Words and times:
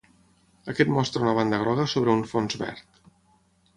Aquest 0.73 0.93
mostra 0.95 1.21
una 1.27 1.35
banda 1.39 1.59
groga 1.65 1.87
sobre 1.93 2.15
un 2.17 2.25
fons 2.33 2.57
verd. 2.63 3.03